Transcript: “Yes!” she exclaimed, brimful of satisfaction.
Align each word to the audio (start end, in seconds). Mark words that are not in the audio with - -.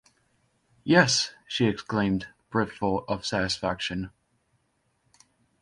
“Yes!” 0.83 1.31
she 1.47 1.67
exclaimed, 1.67 2.27
brimful 2.49 3.05
of 3.07 3.23
satisfaction. 3.23 4.09